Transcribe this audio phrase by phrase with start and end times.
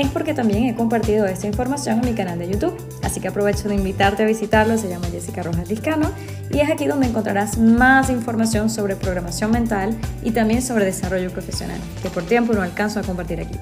[0.00, 2.76] es porque también he compartido esta información en mi canal de YouTube.
[3.04, 6.10] Así que aprovecho de invitarte a visitarlo, se llama Jessica Rojas Discano
[6.50, 11.78] y es aquí donde encontrarás más información sobre programación mental y también sobre desarrollo profesional,
[12.02, 13.56] que por tiempo no alcanzo a compartir aquí.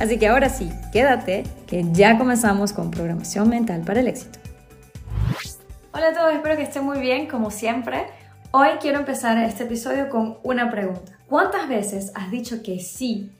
[0.00, 4.40] Así que ahora sí, quédate, que ya comenzamos con programación mental para el éxito.
[5.92, 8.06] Hola a todos, espero que estén muy bien, como siempre.
[8.50, 11.12] Hoy quiero empezar este episodio con una pregunta.
[11.28, 13.30] ¿Cuántas veces has dicho que sí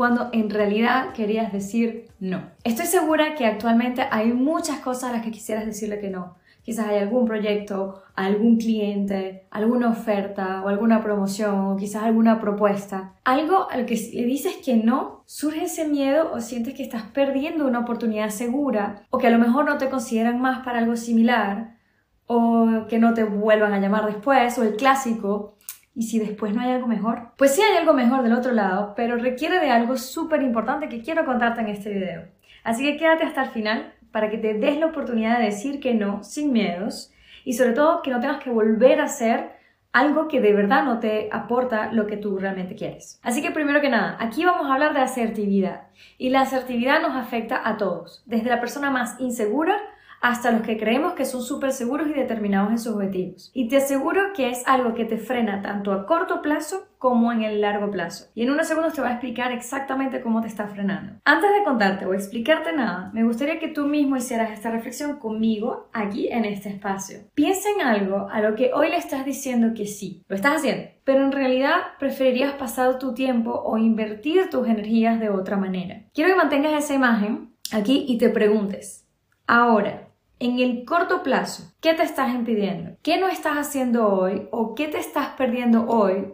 [0.00, 2.40] cuando en realidad querías decir no.
[2.64, 6.36] Estoy segura que actualmente hay muchas cosas a las que quisieras decirle que no.
[6.62, 13.12] Quizás hay algún proyecto, algún cliente, alguna oferta o alguna promoción o quizás alguna propuesta.
[13.24, 17.66] Algo al que le dices que no, surge ese miedo o sientes que estás perdiendo
[17.66, 21.76] una oportunidad segura o que a lo mejor no te consideran más para algo similar
[22.24, 25.58] o que no te vuelvan a llamar después o el clásico
[25.94, 27.32] ¿Y si después no hay algo mejor?
[27.36, 31.02] Pues sí hay algo mejor del otro lado, pero requiere de algo súper importante que
[31.02, 32.28] quiero contarte en este video.
[32.62, 35.94] Así que quédate hasta el final para que te des la oportunidad de decir que
[35.94, 37.12] no sin miedos
[37.44, 39.58] y sobre todo que no tengas que volver a hacer
[39.92, 43.18] algo que de verdad no te aporta lo que tú realmente quieres.
[43.22, 47.16] Así que primero que nada, aquí vamos a hablar de asertividad y la asertividad nos
[47.16, 49.76] afecta a todos, desde la persona más insegura
[50.20, 53.50] hasta los que creemos que son súper seguros y determinados en sus objetivos.
[53.54, 57.42] Y te aseguro que es algo que te frena tanto a corto plazo como en
[57.42, 58.26] el largo plazo.
[58.34, 61.14] Y en unos segundos te voy a explicar exactamente cómo te está frenando.
[61.24, 65.88] Antes de contarte o explicarte nada, me gustaría que tú mismo hicieras esta reflexión conmigo
[65.94, 67.20] aquí en este espacio.
[67.34, 70.22] Piensa en algo a lo que hoy le estás diciendo que sí.
[70.28, 75.30] Lo estás haciendo, pero en realidad preferirías pasar tu tiempo o invertir tus energías de
[75.30, 76.02] otra manera.
[76.12, 79.08] Quiero que mantengas esa imagen aquí y te preguntes,
[79.46, 80.09] ahora,
[80.40, 82.96] en el corto plazo, ¿qué te estás impidiendo?
[83.02, 86.32] ¿Qué no estás haciendo hoy o qué te estás perdiendo hoy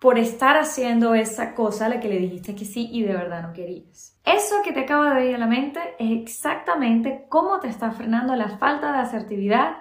[0.00, 3.42] por estar haciendo esa cosa a la que le dijiste que sí y de verdad
[3.42, 4.18] no querías?
[4.24, 8.34] Eso que te acaba de venir a la mente es exactamente cómo te está frenando
[8.34, 9.76] la falta de asertividad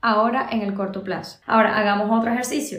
[0.00, 1.40] ahora en el corto plazo.
[1.46, 2.78] Ahora, hagamos otro ejercicio.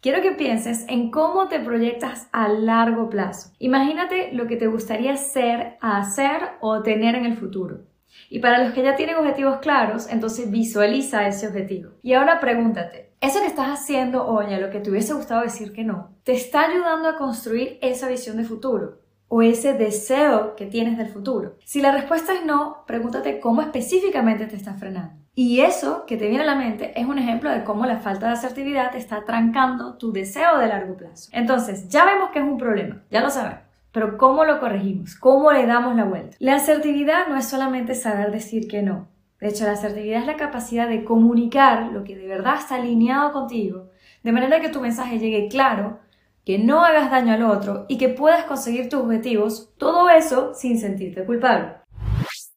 [0.00, 3.52] Quiero que pienses en cómo te proyectas a largo plazo.
[3.60, 7.82] Imagínate lo que te gustaría ser, hacer o tener en el futuro.
[8.30, 11.92] Y para los que ya tienen objetivos claros, entonces visualiza ese objetivo.
[12.02, 15.72] Y ahora pregúntate, ¿eso que estás haciendo hoy, a lo que te hubiese gustado decir
[15.72, 18.98] que no, te está ayudando a construir esa visión de futuro?
[19.28, 21.56] o ese deseo que tienes del futuro?
[21.64, 25.22] Si la respuesta es no, pregúntate cómo específicamente te está frenando.
[25.34, 28.26] Y eso que te viene a la mente es un ejemplo de cómo la falta
[28.26, 31.30] de asertividad está trancando tu deseo de largo plazo.
[31.32, 33.67] Entonces, ya vemos que es un problema, ya lo sabemos.
[33.98, 35.16] Pero ¿cómo lo corregimos?
[35.16, 36.36] ¿Cómo le damos la vuelta?
[36.38, 39.08] La asertividad no es solamente saber decir que no.
[39.40, 43.32] De hecho, la asertividad es la capacidad de comunicar lo que de verdad está alineado
[43.32, 43.90] contigo,
[44.22, 45.98] de manera que tu mensaje llegue claro,
[46.44, 50.78] que no hagas daño al otro y que puedas conseguir tus objetivos, todo eso sin
[50.78, 51.72] sentirte culpable.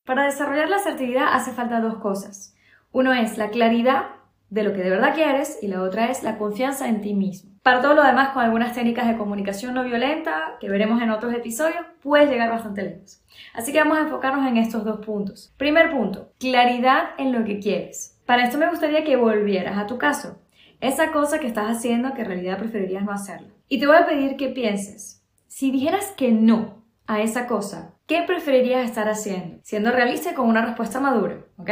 [0.05, 2.53] Para desarrollar la asertividad hace falta dos cosas.
[2.91, 4.11] Uno es la claridad
[4.51, 7.51] de lo que de verdad quieres y la otra es la confianza en ti mismo.
[7.63, 11.33] Para todo lo demás, con algunas técnicas de comunicación no violenta que veremos en otros
[11.33, 13.23] episodios, puedes llegar bastante lejos.
[13.53, 15.53] Así que vamos a enfocarnos en estos dos puntos.
[15.57, 18.19] Primer punto, claridad en lo que quieres.
[18.25, 20.41] Para esto me gustaría que volvieras a tu caso.
[20.81, 23.47] Esa cosa que estás haciendo que en realidad preferirías no hacerla.
[23.69, 28.23] Y te voy a pedir que pienses, si dijeras que no a esa cosa, ¿qué
[28.23, 29.59] preferirías estar haciendo?
[29.63, 31.69] Siendo realista con una respuesta madura, ¿ok?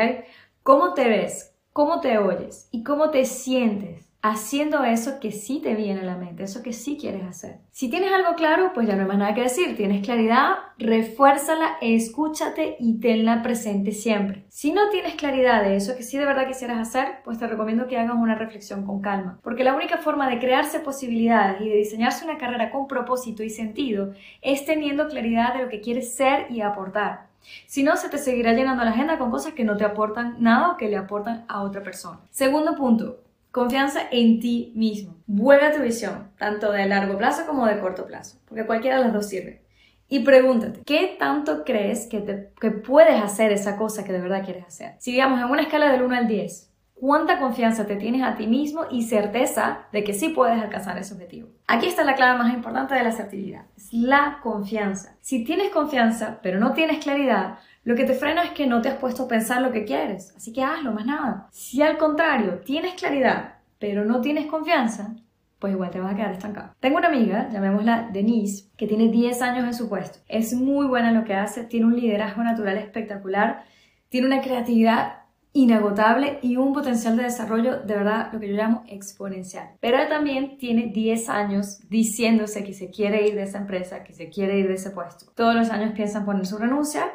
[0.64, 1.49] ¿Cómo te ves?
[1.74, 2.68] ¿Cómo te oyes?
[2.72, 4.10] ¿Y cómo te sientes?
[4.22, 7.60] haciendo eso que sí te viene a la mente, eso que sí quieres hacer.
[7.72, 9.78] Si tienes algo claro, pues ya no hay más nada que decir.
[9.78, 14.46] Tienes claridad, refuérzala, escúchate y tenla presente siempre.
[14.50, 17.88] Si no tienes claridad de eso que sí de verdad quisieras hacer, pues te recomiendo
[17.88, 19.40] que hagas una reflexión con calma.
[19.42, 23.50] Porque la única forma de crearse posibilidades y de diseñarse una carrera con propósito y
[23.50, 27.29] sentido es teniendo claridad de lo que quieres ser y aportar.
[27.68, 30.72] Si no, se te seguirá llenando la agenda con cosas que no te aportan nada
[30.72, 32.20] o que le aportan a otra persona.
[32.32, 33.20] Segundo punto,
[33.52, 35.16] Confianza en ti mismo.
[35.26, 39.06] Vuelve a tu visión, tanto de largo plazo como de corto plazo, porque cualquiera de
[39.06, 39.64] las dos sirve.
[40.08, 44.44] Y pregúntate, ¿qué tanto crees que, te, que puedes hacer esa cosa que de verdad
[44.44, 44.96] quieres hacer?
[45.00, 46.69] Si digamos en una escala del 1 al 10,
[47.00, 51.14] ¿cuánta confianza te tienes a ti mismo y certeza de que sí puedes alcanzar ese
[51.14, 51.50] objetivo?
[51.68, 55.16] Aquí está la clave más importante de la asertividad, es la confianza.
[55.22, 58.90] Si tienes confianza, pero no tienes claridad, lo que te frena es que no te
[58.90, 61.48] has puesto a pensar lo que quieres, así que hazlo, más nada.
[61.52, 65.16] Si al contrario tienes claridad, pero no tienes confianza,
[65.60, 66.74] pues igual te vas a quedar estancado.
[66.80, 70.20] Tengo una amiga, llamémosla Denise, que tiene 10 años en su puesto.
[70.28, 73.64] Es muy buena en lo que hace, tiene un liderazgo natural espectacular,
[74.10, 75.19] tiene una creatividad
[75.54, 79.70] inagotable y un potencial de desarrollo de verdad lo que yo llamo exponencial.
[79.80, 84.14] Pero él también tiene 10 años diciéndose que se quiere ir de esa empresa, que
[84.14, 85.32] se quiere ir de ese puesto.
[85.36, 87.12] Todos los años piensa en poner su renuncia,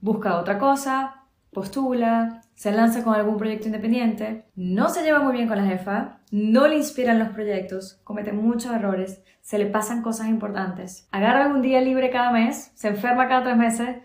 [0.00, 5.48] busca otra cosa, postula, se lanza con algún proyecto independiente, no se lleva muy bien
[5.48, 10.28] con la jefa, no le inspiran los proyectos, comete muchos errores, se le pasan cosas
[10.28, 13.96] importantes, agarra algún día libre cada mes, se enferma cada tres meses,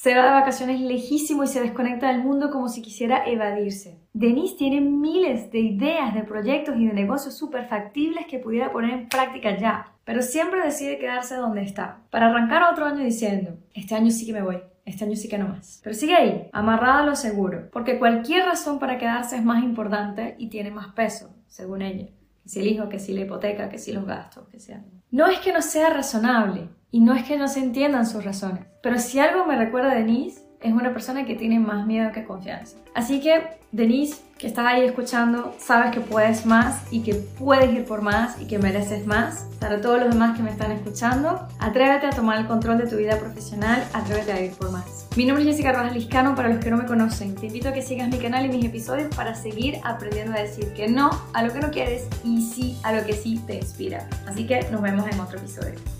[0.00, 4.00] se va de vacaciones lejísimo y se desconecta del mundo como si quisiera evadirse.
[4.14, 8.92] Denise tiene miles de ideas, de proyectos y de negocios súper factibles que pudiera poner
[8.92, 13.94] en práctica ya, pero siempre decide quedarse donde está, para arrancar otro año diciendo, este
[13.94, 15.82] año sí que me voy, este año sí que no más.
[15.84, 20.34] Pero sigue ahí, amarrada a lo seguro, porque cualquier razón para quedarse es más importante
[20.38, 22.06] y tiene más peso, según ella.
[22.42, 24.82] Que si el hijo, que si la hipoteca, que si los gastos, que sea.
[25.10, 28.64] No es que no sea razonable y no es que no se entiendan sus razones,
[28.82, 32.24] pero si algo me recuerda a Denise, es una persona que tiene más miedo que
[32.24, 32.76] confianza.
[32.94, 33.42] Así que,
[33.72, 38.40] Denise, que estás ahí escuchando, sabes que puedes más y que puedes ir por más
[38.40, 39.46] y que mereces más.
[39.58, 42.96] Para todos los demás que me están escuchando, atrévete a tomar el control de tu
[42.96, 45.06] vida profesional, atrévete a ir por más.
[45.16, 47.34] Mi nombre es Jessica Rojas Liscano, para los que no me conocen.
[47.34, 50.72] Te invito a que sigas mi canal y mis episodios para seguir aprendiendo a decir
[50.74, 54.08] que no a lo que no quieres y sí a lo que sí te inspira.
[54.26, 55.99] Así que nos vemos en otro episodio.